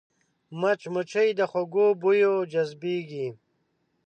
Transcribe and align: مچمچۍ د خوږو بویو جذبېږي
مچمچۍ 0.59 1.29
د 1.39 1.39
خوږو 1.51 1.87
بویو 2.01 2.33
جذبېږي 2.51 3.27